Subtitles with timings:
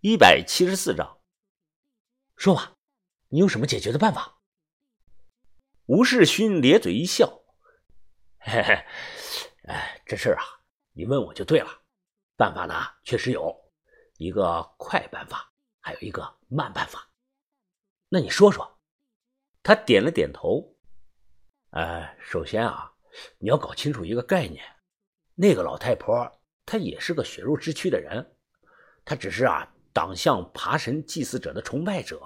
[0.00, 1.20] 一百七十四章，
[2.36, 2.76] 说吧，
[3.30, 4.38] 你有什么解决的办法？
[5.86, 7.42] 吴世勋咧嘴一笑，
[8.38, 8.86] 嘿嘿，
[9.64, 10.44] 哎，这事儿啊，
[10.92, 11.82] 你问我就对了。
[12.36, 13.52] 办法呢，确实有
[14.18, 17.10] 一个快办法，还有一个慢办法。
[18.08, 18.78] 那你说说。
[19.64, 20.76] 他点了点头。
[21.70, 22.94] 呃，首先啊，
[23.38, 24.64] 你要搞清楚一个概念，
[25.34, 28.36] 那个老太婆她也是个血肉之躯的人，
[29.04, 29.74] 她只是啊。
[29.92, 32.22] 党项爬神祭祀者的崇拜者，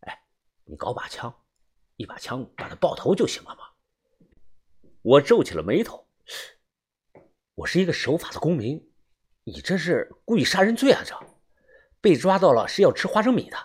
[0.00, 0.22] 哎，
[0.64, 1.34] 你搞把枪，
[1.96, 3.64] 一把枪把他爆头就行了嘛。
[5.02, 6.06] 我皱起了眉头，
[7.54, 8.92] 我是一个守法的公民，
[9.44, 11.02] 你这是故意杀人罪啊！
[11.04, 11.18] 这
[12.00, 13.56] 被抓到了是要吃花生米的。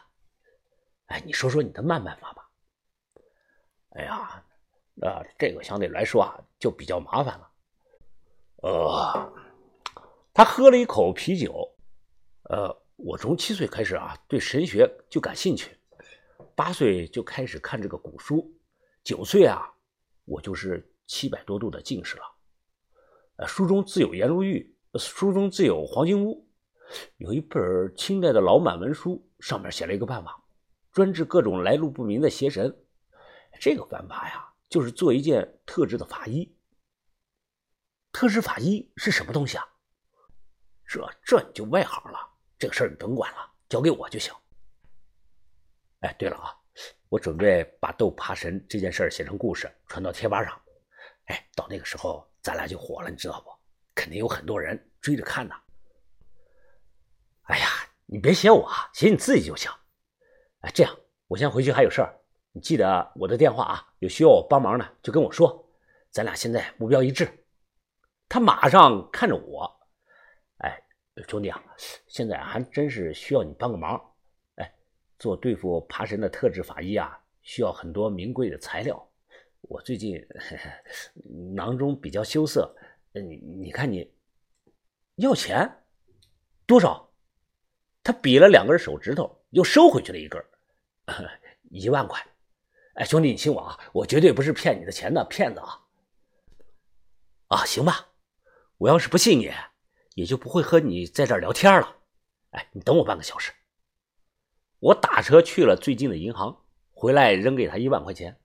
[1.08, 2.50] 哎，你说说你的慢办法吧。
[3.90, 4.44] 哎呀，
[4.96, 7.52] 那这个相对来说啊，就比较麻烦了。
[8.64, 9.34] 呃，
[10.34, 11.73] 他喝了一口啤酒。
[12.50, 15.78] 呃，我从七岁开始啊，对神学就感兴趣。
[16.56, 18.54] 八岁就开始看这个古书，
[19.04, 19.74] 九岁啊，
[20.26, 22.24] 我就是七百多度的近视了。
[23.38, 26.48] 呃，书中自有颜如玉，书中自有黄金屋。
[27.18, 30.44] 有一本清代的老满文书，上面写了一个办法，
[30.92, 32.76] 专治各种来路不明的邪神。
[33.60, 36.54] 这个办法呀，就是做一件特制的法衣。
[38.12, 39.66] 特制法衣是什么东西啊？
[40.86, 42.33] 这这你就外行了。
[42.58, 44.34] 这个事儿你甭管了，交给我就行。
[46.00, 46.56] 哎，对了啊，
[47.10, 50.62] 我准备把斗爬神这件事写成故事，传到贴吧上。
[51.26, 53.52] 哎，到那个时候咱俩就火了，你知道不？
[53.96, 55.56] 肯定有很多人追着看呢。
[57.44, 57.68] 哎呀，
[58.06, 59.72] 你别写我啊，写你自己就行。
[60.62, 62.14] 哎，这样，我先回去还有事儿，
[62.52, 63.94] 你记得我的电话啊。
[64.00, 65.66] 有需要我帮忙的就跟我说，
[66.12, 67.46] 咱俩现在目标一致。
[68.28, 69.83] 他马上看着我。
[71.28, 71.64] 兄弟啊，
[72.08, 74.02] 现在还真是需要你帮个忙。
[74.56, 74.74] 哎，
[75.20, 79.10] 做对付爬神的特制法衣啊，需要很多名贵的材料。
[79.62, 80.22] 我最近
[81.56, 82.76] 囊中比较羞涩，
[83.14, 84.12] 你你看你
[85.16, 85.70] 要钱
[86.66, 87.10] 多少？
[88.04, 90.44] 他比了两根手指头，又收回去了一根，
[91.70, 92.20] 一万块。
[92.96, 95.80] 哎，兄弟，你信我啊，我绝对不是骗你的钱的骗子啊！
[97.48, 98.10] 啊，行吧，
[98.78, 99.50] 我要是不信你。
[100.16, 101.98] 也就不会和你在这儿聊天了。
[102.52, 103.52] 哎，你等我半个小时。
[104.80, 108.40] 我打车去了最近的银行，回来扔给他一万块钱。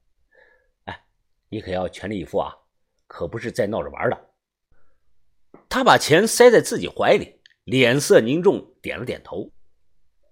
[0.84, 1.04] 哎，
[1.48, 2.54] 你可要全力以赴啊，
[3.06, 4.30] 可不是在闹着玩的。
[5.68, 9.52] 他把钱塞在自己怀里，脸色凝重，点了点头。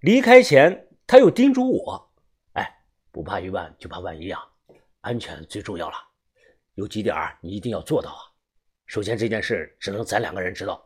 [0.01, 2.15] 离开前，他又叮嘱我
[2.55, 4.41] ：“哎，不怕一万，就怕万一啊，
[5.01, 5.97] 安全最重要了。
[6.75, 8.23] 有几点你一定要做到啊。
[8.87, 10.83] 首先，这件事只能咱两个人知道。”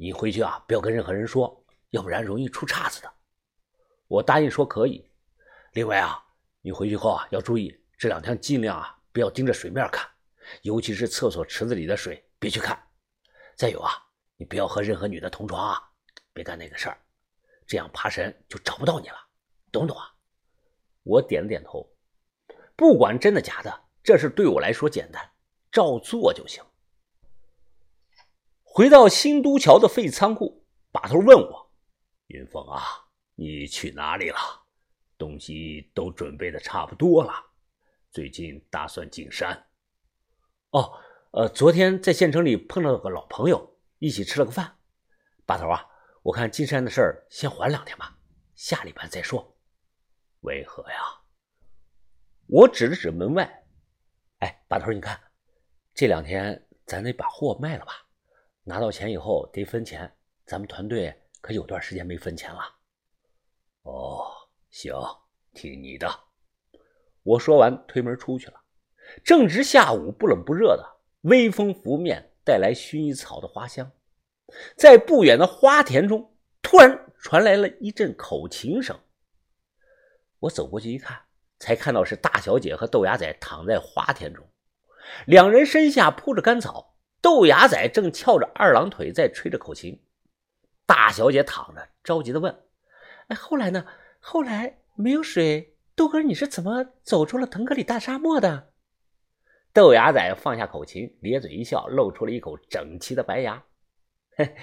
[0.00, 3.12] 你回去啊，不要跟任何人说，要不然容易出岔子的。
[4.06, 5.10] 我答应说可以。
[5.72, 6.24] 另外啊，
[6.60, 10.08] 你回去后啊，要注意这两天尽量啊，不要盯着水面看，
[10.62, 12.80] 尤其是厕所池子里的水，别去看。
[13.56, 13.90] 再有啊，
[14.36, 15.82] 你不要和任何女的同床啊，
[16.32, 16.96] 别干那个事儿，
[17.66, 19.16] 这样爬神就找不到你了，
[19.72, 20.14] 懂不懂啊？
[21.02, 21.92] 我点了点头。
[22.76, 25.28] 不管真的假的，这事对我来说简单，
[25.72, 26.62] 照做就行。
[28.78, 31.72] 回到新都桥的废仓库，把头问我
[32.28, 32.80] ：“云峰啊，
[33.34, 34.38] 你去哪里了？
[35.18, 37.32] 东西都准备的差不多了，
[38.12, 39.66] 最近打算进山
[40.70, 40.96] ？”“哦，
[41.32, 43.68] 呃，昨天在县城里碰到个老朋友，
[43.98, 44.76] 一起吃了个饭。
[45.44, 45.84] 把头啊，
[46.22, 48.16] 我看进山的事儿先缓两天吧，
[48.54, 49.56] 下礼拜再说。
[50.42, 50.98] ”“为何呀？”
[52.46, 53.66] 我指了指门外
[54.38, 55.20] ，“哎，把头，你看，
[55.94, 57.92] 这两天咱得把货卖了吧。”
[58.68, 60.12] 拿到钱以后得分钱，
[60.44, 62.60] 咱们团队可有段时间没分钱了。
[63.84, 64.26] 哦，
[64.68, 64.94] 行，
[65.54, 66.06] 听你的。
[67.22, 68.60] 我说完推门出去了。
[69.24, 70.86] 正值下午，不冷不热的，
[71.22, 73.90] 微风拂面，带来薰衣草的花香。
[74.76, 79.00] 在不远的花田中，突然传来了一阵口琴声。
[80.40, 81.18] 我走过去一看，
[81.58, 84.46] 才看到是大小姐和豆芽仔躺在花田中，
[85.26, 86.87] 两人身下铺着干草。
[87.20, 90.00] 豆芽仔正翘着二郎腿在吹着口琴，
[90.86, 92.56] 大小姐躺着着急的问
[93.28, 93.84] ：“哎，后来呢？
[94.20, 98.70] 后来没有水，豆哥你是怎么走出了腾格里大沙漠的？”
[99.74, 103.62] 豆芽仔放下口琴，咧嘴一笑，露出了一口整齐的白牙
[104.36, 104.56] ：“嘿，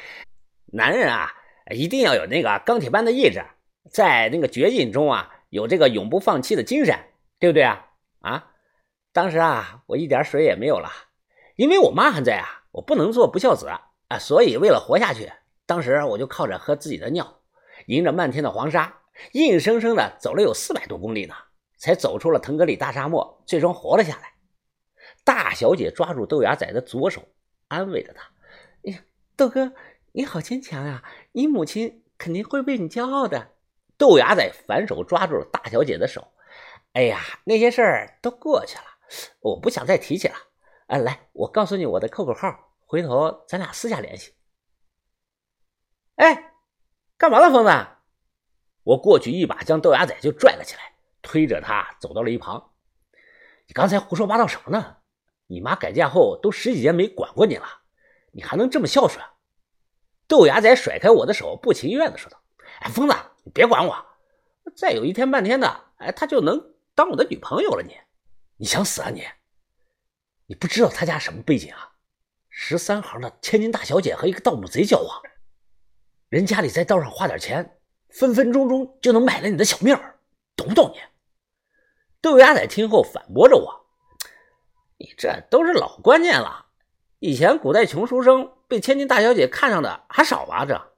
[0.68, 1.32] 男人啊，
[1.72, 3.44] 一定要有那个钢铁般的意志，
[3.92, 6.98] 在那个绝境中啊，有这个永不放弃的精神，
[7.40, 7.92] 对不对啊？
[8.22, 8.52] 啊，
[9.14, 10.90] 当时啊，我一点水也没有了。”
[11.56, 15.32] 因为我妈还在啊，我不能做不孝子啊，所以为了活下去，
[15.66, 17.42] 当时我就靠着喝自己的尿，
[17.88, 21.34] 迎着漫天的黄沙，硬生生的走了有四百多公里呢，
[21.78, 24.34] 才走出了腾格里大沙漠，最终活了下来。
[25.24, 27.24] 大小姐抓住豆芽仔的左手，
[27.68, 28.24] 安慰着他
[28.86, 29.00] ：“哎呀，
[29.36, 29.74] 豆哥，
[30.12, 31.04] 你好坚强啊！
[31.32, 33.52] 你母亲肯定会为你骄傲的。”
[33.98, 36.28] 豆芽仔反手抓住了大小姐的手
[36.94, 38.84] ：“哎呀，那些事儿都过去了，
[39.40, 40.36] 我不想再提起了。
[40.88, 44.34] 哎，来，我告诉你我的 QQ 号，回头咱俩私下联系。”
[46.16, 46.54] 哎，
[47.18, 47.88] 干嘛呢，疯子？
[48.84, 52.72] 我过去一把将豆芽仔就拽了起来，推着他走到了一旁。
[53.68, 54.98] 你刚才胡说八道什么呢？
[55.48, 57.66] 你妈改嫁后都十几年没管过你了，
[58.32, 59.24] 你还能这么孝顺？
[60.28, 62.42] 豆芽仔甩开我的手，不情愿的说道
[62.82, 64.06] ：“哎，疯子，你别管我，
[64.76, 67.84] 再有一天半天的，哎，他就能当我的女朋友了。
[67.84, 67.96] 你，
[68.58, 69.24] 你想死啊你？
[70.48, 71.94] 你不知道他家什么背景啊？
[72.50, 75.22] 十三行的千金大小姐和一个盗墓贼交往。”
[76.30, 77.78] 人家里在道上花点钱，
[78.10, 80.20] 分分钟钟就能买了你的小命儿，
[80.56, 81.00] 懂不懂你？
[82.22, 83.86] 豆芽仔听后反驳着我
[84.98, 86.66] ：“你这都是老观念了，
[87.20, 90.66] 以前古代穷书生被千金大小姐看上的还少吧？
[90.66, 90.94] 这，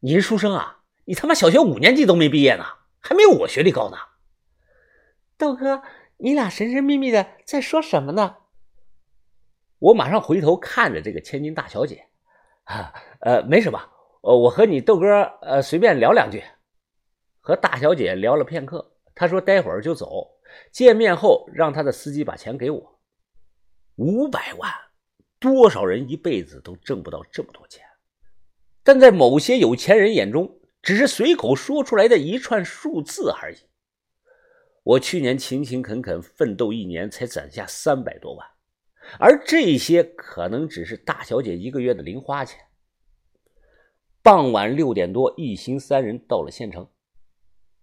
[0.00, 0.84] 你是书生啊？
[1.04, 2.64] 你他妈小学五年级都没毕业呢，
[3.00, 3.96] 还没有我学历高呢。”
[5.36, 5.82] 豆哥，
[6.18, 8.36] 你俩神神秘秘的在说什么呢？
[9.78, 12.06] 我马上回头看着这个千金大小姐，
[12.64, 13.78] 啊，呃，没什么。
[14.22, 16.42] 呃，我和你豆哥，呃，随便聊两句。
[17.40, 20.28] 和大小姐聊了片刻，她说待会儿就走。
[20.72, 23.00] 见面后，让他的司机把钱给我。
[23.96, 24.72] 五百万，
[25.38, 27.84] 多少人一辈子都挣不到这么多钱，
[28.82, 33.58] 但在某些有钱人眼中，只是随口说出来的一串数字而已。
[34.82, 38.46] 我去年勤勤恳恳奋斗一年，才攒下三百多万，
[39.18, 42.60] 而这些可能只是大小姐一个月的零花钱。
[44.22, 46.90] 傍晚六点多，一行三人到了县城。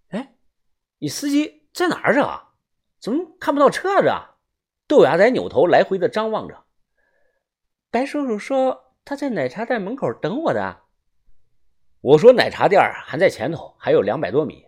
[0.09, 0.35] 哎，
[0.99, 2.13] 你司机在哪儿？
[2.13, 2.21] 这
[2.99, 4.01] 怎么看不到车？
[4.01, 4.11] 这
[4.87, 6.65] 豆芽仔扭头来回的张望着。
[7.89, 10.81] 白叔叔说他在奶茶店门口等我的。
[12.01, 14.65] 我说奶茶店还在前头，还有两百多米。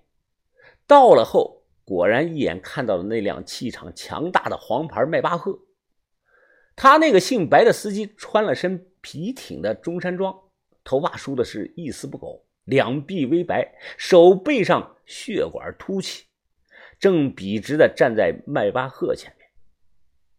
[0.88, 5.60] 到了后，果然一眼看到了那辆气场强大的黄牌迈巴赫。
[6.76, 10.38] 他那个姓白的司机穿了身笔挺的中山装。
[10.84, 16.26] 头发梳的是一丝不苟，两臂微白，手背上血管凸起，
[17.00, 19.50] 正笔直的站在迈巴赫前面。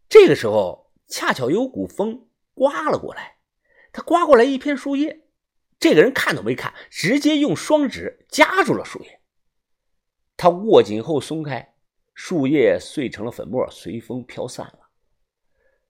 [0.08, 3.38] 这个时候，恰巧有股风刮了过来，
[3.92, 5.22] 他刮过来一片树叶，
[5.80, 9.20] 这个人看都没看，直接用双指夹住了树叶。
[10.36, 11.74] 他握紧后松开，
[12.14, 14.85] 树叶碎成了粉末，随风飘散了。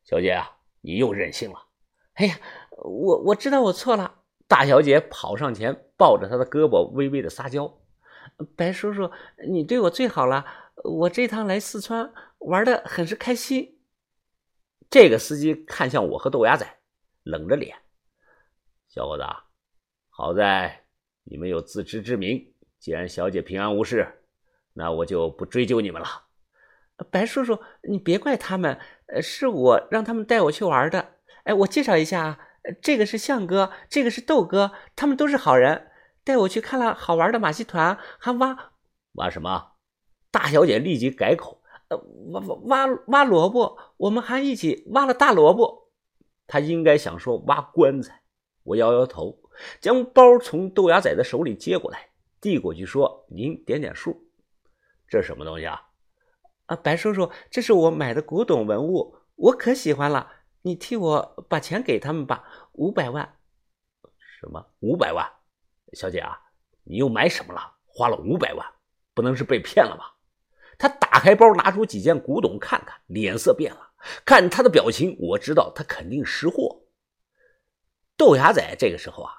[0.06, 1.58] 小姐啊，你又任性了！
[2.14, 2.38] 哎呀，
[2.70, 4.23] 我我知道我错了。
[4.47, 7.81] 大小姐跑上前，抱着他的胳膊，微微的撒娇
[8.55, 9.11] ：“白叔叔，
[9.49, 10.47] 你对我最好了。
[10.85, 13.81] 我这趟来四川玩的很是开心。”
[14.88, 16.64] 这个司机看向我和豆芽仔，
[17.25, 17.76] 冷着脸
[18.88, 19.25] ：“小伙子，
[20.09, 20.85] 好在
[21.25, 22.55] 你们有自知之明。
[22.79, 24.23] 既然小姐平安无事，
[24.73, 26.25] 那我就不追究你们了。”
[27.10, 27.58] 白叔叔，
[27.88, 28.78] 你别怪他们，
[29.22, 31.14] 是我让他们带我去玩的。
[31.44, 32.38] 哎，我介绍一下啊。
[32.82, 35.88] 这个是向哥，这个是豆哥，他们都是好人，
[36.25, 38.73] 带我去看了好玩的马戏团，还挖
[39.12, 39.75] 挖什么？
[40.32, 41.97] 大小姐立即改口，呃，
[42.32, 45.92] 挖挖挖挖萝卜，我们还一起挖了大萝卜。
[46.49, 48.23] 她应该想说挖棺材，
[48.64, 49.38] 我摇摇头，
[49.80, 52.09] 将包从豆芽仔的手里接过来，
[52.40, 54.28] 递过去说：“您点点数，
[55.06, 55.80] 这什么东西啊？”
[56.66, 60.32] 啊，白叔叔，这是我买的古董文物，我可喜欢了。
[60.62, 63.37] 你替我把钱给他们吧，五百万。
[64.40, 65.25] 什么五百万？
[65.92, 66.38] 小姐啊，
[66.82, 67.61] 你又买什么了？
[67.87, 68.66] 花了五百万，
[69.14, 70.16] 不能是被骗了吧？
[70.76, 73.92] 他打开包，拿出几件古董看看，脸色变了。
[74.25, 76.82] 看他的表情，我知道他肯定识货。
[78.16, 79.32] 豆芽仔这个时候啊，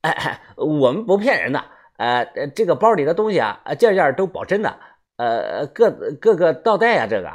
[0.00, 1.64] 哎哎，我们不骗人的。
[1.98, 4.80] 呃，这个包里的东西啊，件件都保真的。
[5.18, 7.28] 呃，各各个倒带呀，这个。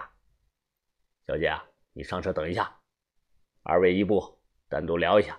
[1.28, 2.80] 小姐啊，你上车等一下。
[3.62, 5.38] 二位一步，单独聊一下。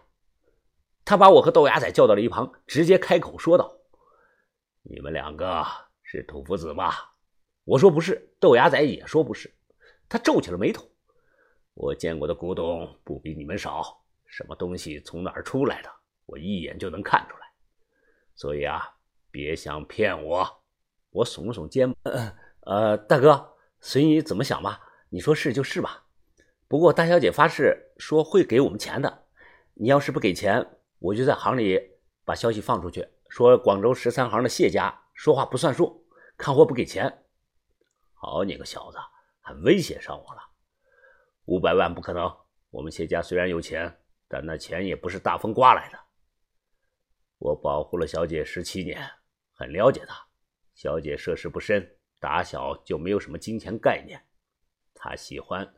[1.06, 3.74] 他把我和豆芽仔叫到了一旁，直接开口说道
[4.84, 5.64] ：“你们两个
[6.02, 7.14] 是土夫子吧？”
[7.64, 9.50] 我说不是，豆芽仔也说不是。
[10.06, 10.86] 他皱起了眉头
[11.72, 15.90] ：“我见过的古董不比你们少，什么东西从哪儿出来的，
[16.26, 17.46] 我一眼就能看出来。
[18.34, 18.82] 所以啊，
[19.30, 20.46] 别想骗我。”
[21.14, 24.80] 我耸了耸肩：“呃呃，大哥，随你怎么想吧。
[25.10, 26.06] 你说是就是吧。”
[26.66, 29.26] 不过大小姐发誓说会给我们钱的，
[29.74, 30.66] 你要是不给钱，
[30.98, 31.80] 我就在行里
[32.24, 36.04] 把消息放出去，说广州十三行的谢家说话不算数，
[36.36, 37.22] 看货不给钱。
[38.14, 38.98] 好你个小子，
[39.40, 40.40] 还威胁上我了！
[41.44, 42.28] 五百万不可能，
[42.70, 45.98] 我们谢家虽然有钱，但那钱也不是大风刮来的。
[47.38, 49.08] 我保护了小姐十七年，
[49.52, 50.26] 很了解她。
[50.74, 54.20] 小姐涉世不深，打小就没有什么金钱概念。
[54.92, 55.72] 她喜欢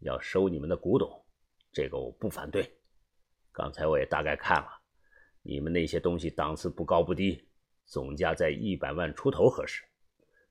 [0.00, 1.24] 要收你们的古董，
[1.72, 2.70] 这个我不反对。
[3.50, 4.68] 刚才我也大概看了，
[5.42, 7.48] 你们那些东西档次不高不低，
[7.86, 9.82] 总价在一百万出头合适。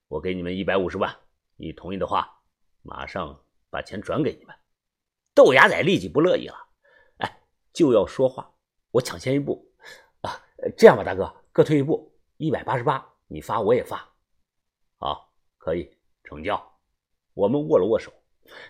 [0.08, 1.15] 我给你们一百五十万，
[1.55, 2.41] 你同意的话，
[2.81, 3.39] 马上
[3.70, 4.55] 把钱转给你们。
[5.34, 6.55] 豆芽仔立即不乐意了，
[7.17, 7.41] 哎，
[7.72, 8.53] 就要说话，
[8.91, 9.72] 我抢先一步
[10.22, 10.43] 啊！
[10.75, 13.11] 这样吧，大哥，各退一步，一百八十八。
[13.32, 14.14] 你发我也发，
[14.98, 16.78] 好，可以成交。
[17.34, 18.12] 我们握了握手，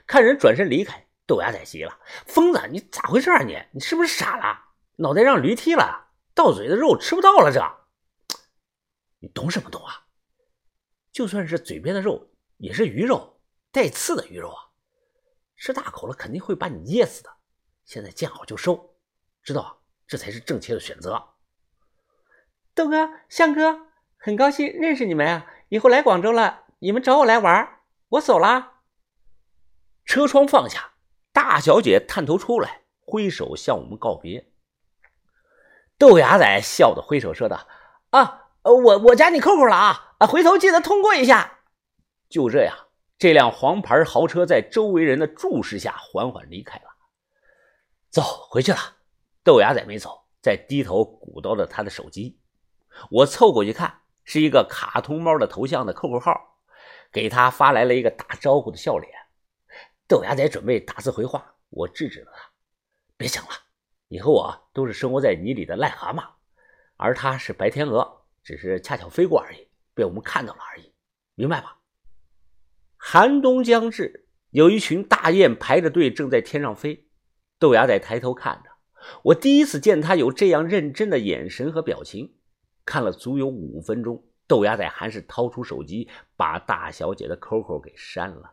[0.06, 3.42] 看人转身离开，豆芽仔急了：“疯子，你咋回事啊？
[3.42, 4.76] 你你是不是傻了？
[4.98, 6.12] 脑袋让驴踢了？
[6.36, 7.52] 到嘴的肉吃不到了？
[7.52, 7.60] 这，
[9.18, 10.06] 你懂什么懂啊？
[11.12, 13.42] 就算是嘴边的肉，也是鱼肉，
[13.72, 14.70] 带刺的鱼肉啊！
[15.58, 17.36] 吃大口了，肯定会把你噎死的。
[17.84, 18.96] 现在见好就收，
[19.42, 19.82] 知道？
[20.06, 21.30] 这才是正确的选择。”
[22.76, 23.88] 豆哥，向哥。
[24.24, 25.48] 很高兴认识你们啊！
[25.70, 28.74] 以后来广州了，你们找我来玩，我走了。
[30.06, 30.92] 车窗放下，
[31.34, 34.52] 大小姐探头出来，挥手向我们告别。
[35.98, 37.68] 豆芽仔笑着挥手说道
[38.12, 41.62] ：“啊，我我加你 QQ 了啊，啊，回头记得通过一下。”
[42.30, 42.78] 就这样，
[43.18, 46.84] 这辆黄牌豪车在周围人的注视下缓缓离开了。
[48.12, 48.78] 走回去了，
[49.44, 52.40] 豆芽仔没走，在低头鼓捣着他的手机。
[53.10, 54.01] 我凑过去看。
[54.24, 56.58] 是一个卡通猫的头像的 QQ 号，
[57.12, 59.12] 给他发来了一个打招呼的笑脸。
[60.08, 62.52] 豆芽仔准备打字回话，我制止了他
[63.18, 63.52] ：“别想了，
[64.10, 66.24] 你和我都是生活在泥里的癞蛤蟆，
[66.98, 70.94] 而他是白天鹅，只是恰巧飞过而已，被我们看到了而已，
[71.36, 71.78] 明白吧？”
[72.98, 77.08] 寒冬将至，有一群大雁排着队正在天上飞。
[77.58, 78.70] 豆芽仔抬头看着，
[79.24, 82.36] 我第一次见他有这样认真的眼神和表情。
[82.92, 88.52] 看了足有五分钟，豆芽仔还是掏出手机，把大小姐的 QQ 给删了。